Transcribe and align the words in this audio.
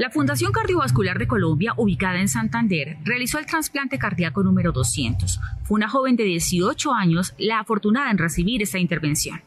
La 0.00 0.08
Fundación 0.08 0.50
Cardiovascular 0.50 1.18
de 1.18 1.28
Colombia, 1.28 1.74
ubicada 1.76 2.20
en 2.20 2.28
Santander, 2.30 2.96
realizó 3.04 3.38
el 3.38 3.44
trasplante 3.44 3.98
cardíaco 3.98 4.42
número 4.42 4.72
200. 4.72 5.38
Fue 5.64 5.76
una 5.76 5.90
joven 5.90 6.16
de 6.16 6.24
18 6.24 6.94
años 6.94 7.34
la 7.36 7.58
afortunada 7.58 8.10
en 8.10 8.16
recibir 8.16 8.62
esta 8.62 8.78
intervención. 8.78 9.42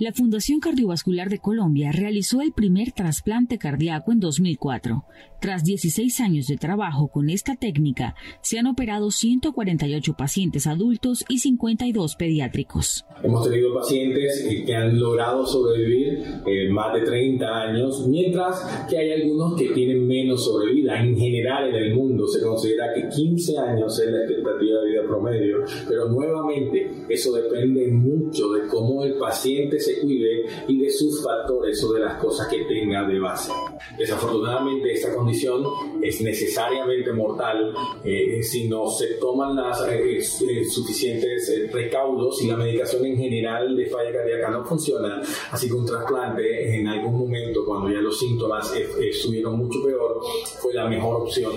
La 0.00 0.12
Fundación 0.12 0.60
Cardiovascular 0.60 1.28
de 1.28 1.40
Colombia 1.40 1.90
realizó 1.90 2.40
el 2.40 2.52
primer 2.52 2.92
trasplante 2.92 3.58
cardíaco 3.58 4.12
en 4.12 4.20
2004. 4.20 5.02
Tras 5.40 5.64
16 5.64 6.20
años 6.20 6.46
de 6.46 6.56
trabajo 6.56 7.08
con 7.08 7.30
esta 7.30 7.56
técnica, 7.56 8.14
se 8.40 8.60
han 8.60 8.68
operado 8.68 9.10
148 9.10 10.14
pacientes 10.16 10.68
adultos 10.68 11.24
y 11.28 11.40
52 11.40 12.14
pediátricos. 12.14 13.04
Hemos 13.24 13.48
tenido 13.48 13.74
pacientes 13.74 14.46
que 14.64 14.74
han 14.76 15.00
logrado 15.00 15.44
sobrevivir 15.44 16.24
eh, 16.46 16.68
más 16.70 16.94
de 16.94 17.00
30 17.00 17.46
años, 17.46 18.06
mientras 18.06 18.86
que 18.88 18.98
hay 18.98 19.20
algunos 19.20 19.56
que 19.56 19.70
tienen 19.70 20.06
menos 20.06 20.44
sobrevida. 20.44 21.00
En 21.00 21.16
general 21.16 21.70
en 21.70 21.74
el 21.74 21.94
mundo 21.96 22.28
se 22.28 22.40
considera 22.40 22.94
que 22.94 23.08
15 23.08 23.58
años 23.58 23.98
es 23.98 24.12
la 24.12 24.18
expectativa 24.18 24.80
de 24.80 24.90
vida 24.90 25.02
promedio, 25.08 25.56
pero 25.88 26.08
nuevamente 26.08 26.88
eso 27.08 27.32
depende 27.32 27.88
mucho 27.90 28.52
de 28.52 28.68
cómo 28.68 29.02
el 29.02 29.14
paciente 29.14 29.80
se 29.80 29.87
cuide 29.96 30.44
y 30.66 30.78
de 30.80 30.90
sus 30.90 31.22
factores 31.22 31.82
o 31.84 31.92
de 31.92 32.00
las 32.00 32.20
cosas 32.20 32.48
que 32.48 32.64
tenga 32.64 33.06
de 33.06 33.18
base. 33.18 33.52
Desafortunadamente 33.96 34.92
esta 34.92 35.14
condición 35.14 35.64
es 36.02 36.20
necesariamente 36.20 37.12
mortal 37.12 37.74
eh, 38.04 38.42
si 38.42 38.68
no 38.68 38.88
se 38.90 39.14
toman 39.14 39.56
las 39.56 39.86
eh, 39.88 40.18
eh, 40.18 40.64
suficientes 40.64 41.72
recaudos 41.72 42.42
y 42.42 42.48
la 42.48 42.56
medicación 42.56 43.04
en 43.06 43.16
general 43.16 43.76
de 43.76 43.86
falla 43.86 44.12
cardíaca 44.12 44.50
no 44.50 44.64
funciona, 44.64 45.20
así 45.50 45.68
que 45.68 45.74
un 45.74 45.86
trasplante 45.86 46.76
en 46.76 46.86
algún 46.88 47.18
momento 47.18 47.64
cuando 47.64 47.90
ya 47.90 48.00
los 48.00 48.18
síntomas 48.18 48.74
estuvieron 48.74 49.58
mucho 49.58 49.82
peor 49.84 50.20
fue 50.60 50.74
la 50.74 50.88
mejor 50.88 51.22
opción 51.22 51.52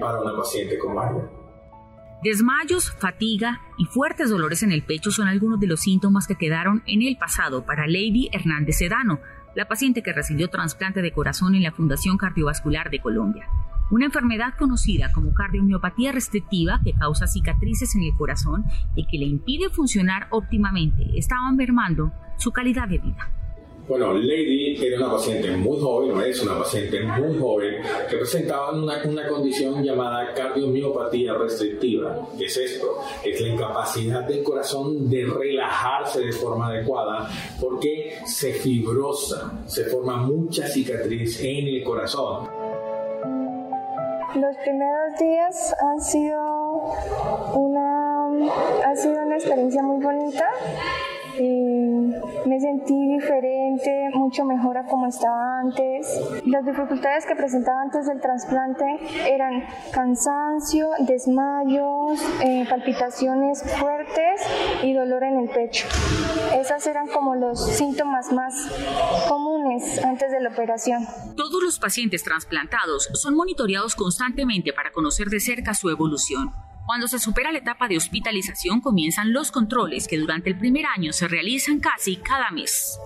para 0.00 0.20
una 0.20 0.36
paciente 0.36 0.78
con 0.78 0.92
ella. 0.92 1.45
Desmayos, 2.22 2.92
fatiga 2.92 3.60
y 3.76 3.84
fuertes 3.84 4.30
dolores 4.30 4.62
en 4.62 4.72
el 4.72 4.82
pecho 4.82 5.10
son 5.10 5.28
algunos 5.28 5.60
de 5.60 5.66
los 5.66 5.80
síntomas 5.80 6.26
que 6.26 6.36
quedaron 6.36 6.82
en 6.86 7.02
el 7.02 7.18
pasado 7.18 7.66
para 7.66 7.86
Lady 7.86 8.30
Hernández 8.32 8.78
Sedano, 8.78 9.20
la 9.54 9.68
paciente 9.68 10.02
que 10.02 10.12
recibió 10.12 10.48
trasplante 10.48 11.02
de 11.02 11.12
corazón 11.12 11.54
en 11.54 11.62
la 11.62 11.72
Fundación 11.72 12.16
Cardiovascular 12.16 12.90
de 12.90 13.00
Colombia. 13.00 13.46
Una 13.90 14.06
enfermedad 14.06 14.54
conocida 14.58 15.12
como 15.12 15.34
cardiomiopatía 15.34 16.10
restrictiva 16.10 16.80
que 16.82 16.94
causa 16.94 17.26
cicatrices 17.26 17.94
en 17.94 18.02
el 18.02 18.14
corazón 18.16 18.64
y 18.96 19.06
que 19.06 19.18
le 19.18 19.26
impide 19.26 19.68
funcionar 19.68 20.26
óptimamente 20.30 21.04
estaba 21.16 21.52
mermando 21.52 22.12
su 22.38 22.50
calidad 22.50 22.88
de 22.88 22.98
vida. 22.98 23.30
Bueno, 23.88 24.12
Lady 24.14 24.84
era 24.84 24.96
una 24.96 25.12
paciente 25.12 25.48
muy 25.52 25.78
joven, 25.78 26.08
no 26.08 26.20
es 26.20 26.42
una 26.42 26.58
paciente 26.58 27.04
muy 27.04 27.38
joven, 27.38 27.76
que 28.10 28.16
presentaba 28.16 28.72
una, 28.72 29.00
una 29.04 29.28
condición 29.28 29.80
llamada 29.84 30.34
cardiomiopatía 30.34 31.34
restrictiva. 31.34 32.26
¿Qué 32.36 32.46
es 32.46 32.56
esto? 32.56 32.98
Es 33.24 33.40
la 33.40 33.48
incapacidad 33.48 34.24
del 34.24 34.42
corazón 34.42 35.08
de 35.08 35.24
relajarse 35.26 36.20
de 36.20 36.32
forma 36.32 36.66
adecuada 36.66 37.30
porque 37.60 38.18
se 38.24 38.54
fibrosa, 38.54 39.52
se 39.66 39.84
forma 39.84 40.16
mucha 40.16 40.66
cicatriz 40.66 41.40
en 41.44 41.68
el 41.68 41.84
corazón. 41.84 42.48
Los 44.34 44.56
primeros 44.64 45.18
días 45.20 45.74
han 45.80 46.00
sido 46.00 46.40
una, 47.54 48.26
ha 48.84 48.96
sido 48.96 49.22
una 49.22 49.36
experiencia 49.36 49.80
muy 49.82 50.02
bonita 50.02 50.50
me 52.46 52.60
sentí 52.60 52.94
diferente, 53.08 54.08
mucho 54.14 54.44
mejor 54.44 54.78
a 54.78 54.84
como 54.84 55.06
estaba 55.08 55.60
antes. 55.60 56.06
Las 56.44 56.64
dificultades 56.64 57.26
que 57.26 57.34
presentaba 57.34 57.82
antes 57.82 58.06
del 58.06 58.20
trasplante 58.20 58.84
eran 59.28 59.64
cansancio, 59.92 60.88
desmayos, 61.00 62.20
eh, 62.42 62.64
palpitaciones 62.68 63.62
fuertes 63.78 64.40
y 64.82 64.92
dolor 64.92 65.24
en 65.24 65.40
el 65.40 65.48
pecho. 65.48 65.86
Esas 66.54 66.86
eran 66.86 67.08
como 67.08 67.34
los 67.34 67.64
síntomas 67.76 68.32
más 68.32 68.54
comunes 69.28 70.02
antes 70.04 70.30
de 70.30 70.40
la 70.40 70.50
operación. 70.50 71.06
Todos 71.36 71.62
los 71.62 71.78
pacientes 71.78 72.22
trasplantados 72.22 73.08
son 73.14 73.34
monitoreados 73.34 73.94
constantemente 73.94 74.72
para 74.72 74.92
conocer 74.92 75.28
de 75.28 75.40
cerca 75.40 75.74
su 75.74 75.90
evolución. 75.90 76.52
Cuando 76.86 77.08
se 77.08 77.18
supera 77.18 77.50
la 77.50 77.58
etapa 77.58 77.88
de 77.88 77.96
hospitalización 77.96 78.80
comienzan 78.80 79.32
los 79.32 79.50
controles 79.50 80.06
que 80.06 80.18
durante 80.18 80.50
el 80.50 80.56
primer 80.56 80.84
año 80.86 81.12
se 81.12 81.26
realizan 81.26 81.80
casi 81.80 82.16
cada 82.18 82.52
mes. 82.52 82.96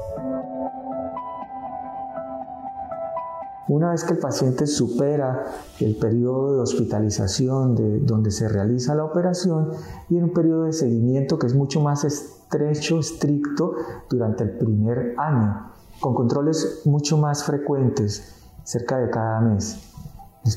Una 3.69 3.93
vez 3.93 4.05
que 4.05 4.13
el 4.13 4.19
paciente 4.19 4.67
supera 4.67 5.47
el 5.79 5.97
periodo 5.97 6.57
de 6.57 6.61
hospitalización 6.61 7.75
de 7.75 8.01
donde 8.01 8.31
se 8.31 8.51
realiza 8.51 8.95
la 8.95 9.05
operación 9.05 9.71
en 10.11 10.25
un 10.25 10.35
periodo 10.35 10.65
de 10.65 10.75
seguimiento 10.75 11.39
que 11.39 11.47
es 11.47 11.55
mucho 11.55 11.81
más 11.81 12.05
estrecho, 12.05 12.99
estricto 12.99 13.77
durante 14.11 14.45
el 14.45 14.59
primer 14.59 15.15
año, 15.17 15.73
con 16.01 16.15
controles 16.15 16.83
mucho 16.85 17.17
más 17.17 17.45
frecuentes, 17.45 18.35
cerca 18.63 18.99
de 18.99 19.09
cada 19.09 19.41
mes. 19.41 19.91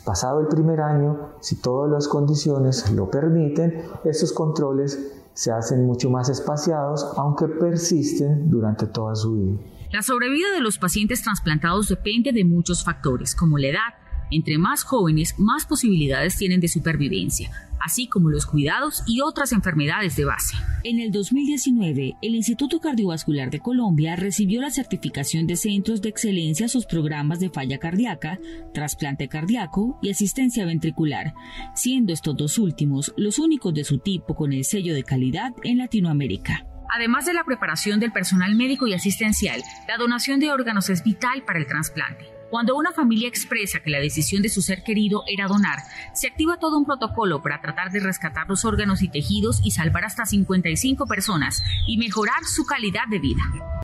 Pasado 0.06 0.42
el 0.42 0.48
primer 0.48 0.82
año, 0.82 1.34
si 1.40 1.62
todas 1.62 1.90
las 1.92 2.08
condiciones 2.08 2.92
lo 2.92 3.10
permiten, 3.10 3.84
estos 4.04 4.34
controles 4.34 5.14
se 5.34 5.52
hacen 5.52 5.86
mucho 5.86 6.10
más 6.10 6.30
espaciados, 6.30 7.06
aunque 7.18 7.48
persisten 7.48 8.50
durante 8.50 8.88
toda 8.88 9.16
su 9.16 9.34
vida. 9.34 9.58
La 9.92 10.02
sobrevida 10.02 10.52
de 10.52 10.62
los 10.62 10.78
pacientes 10.78 11.22
trasplantados 11.22 11.88
depende 11.88 12.32
de 12.32 12.44
muchos 12.44 12.84
factores, 12.84 13.36
como 13.36 13.58
la 13.58 13.68
edad. 13.68 14.03
Entre 14.34 14.58
más 14.58 14.84
jóvenes, 14.84 15.36
más 15.38 15.66
posibilidades 15.66 16.36
tienen 16.38 16.60
de 16.60 16.68
supervivencia 16.68 17.52
así 17.84 18.08
como 18.08 18.30
los 18.30 18.46
cuidados 18.46 19.04
y 19.06 19.22
otras 19.22 19.52
enfermedades 19.52 20.16
de 20.16 20.26
base. 20.26 20.56
En 20.84 21.00
el 21.00 21.12
2019, 21.12 22.16
el 22.22 22.36
Instituto 22.36 22.80
Cardiovascular 22.80 23.50
de 23.50 23.60
Colombia 23.60 24.16
recibió 24.16 24.62
la 24.62 24.72
certificación 24.72 25.48
de 25.48 25.58
centros 25.58 26.02
de 26.02 26.10
excelencia 26.10 26.68
a 26.68 26.70
sus 26.70 26.86
programas 26.86 27.40
de 27.40 27.50
falla 27.50 27.80
cardíaca, 27.80 28.40
trasplante 28.74 29.28
cardíaco 29.28 30.00
y 30.02 30.10
asistencia 30.10 30.66
ventricular, 30.66 31.34
siendo 31.76 32.14
estos 32.14 32.38
dos 32.38 32.58
últimos 32.58 33.14
los 33.18 33.38
únicos 33.38 33.74
de 33.74 33.84
su 33.84 34.00
tipo 34.00 34.34
con 34.36 34.54
el 34.54 34.64
sello 34.64 34.94
de 34.94 35.04
calidad 35.04 35.52
en 35.64 35.78
Latinoamérica. 35.78 36.66
Además 36.96 37.26
de 37.26 37.34
la 37.34 37.44
preparación 37.44 38.00
del 38.00 38.12
personal 38.12 38.56
médico 38.56 38.88
y 38.88 38.94
asistencial, 38.94 39.62
la 39.88 39.98
donación 39.98 40.40
de 40.40 40.52
órganos 40.52 40.90
es 40.90 41.04
vital 41.04 41.44
para 41.44 41.60
el 41.60 41.66
trasplante. 41.66 42.43
Cuando 42.53 42.75
una 42.75 42.91
familia 42.91 43.28
expresa 43.28 43.80
que 43.80 43.90
la 43.90 43.97
decisión 43.97 44.44
de 44.44 44.50
su 44.50 44.62
ser 44.62 44.84
querido 44.84 45.24
era 45.25 45.47
donar, 45.47 45.80
se 46.14 46.28
activa 46.28 46.59
todo 46.59 46.78
un 46.78 46.86
protocolo 46.86 47.41
para 47.41 47.59
tratar 47.62 47.90
de 47.90 48.00
rescatar 48.00 48.47
los 48.47 48.64
órganos 48.64 49.02
y 49.02 49.09
tejidos 49.09 49.59
y 49.64 49.72
salvar 49.72 50.06
hasta 50.06 50.28
55 50.28 51.08
personas 51.08 51.64
y 51.88 51.97
mejorar 51.97 52.44
su 52.46 52.64
calidad 52.64 53.08
de 53.09 53.18
vida. 53.18 53.83